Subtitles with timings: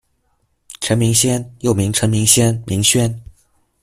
[0.79, 3.21] 陈明仙，又名陈明仙、明轩。